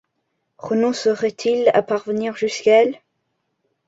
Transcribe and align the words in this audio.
Renoncerait-il 0.57 1.69
à 1.75 1.83
parvenir 1.83 2.35
jusqu’à 2.35 2.81
elle?... 2.81 2.99